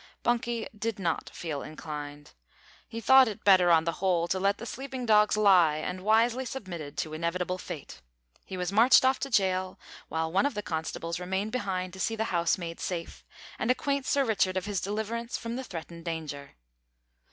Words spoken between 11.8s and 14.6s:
to see the house made safe, and acquaint Sir Richard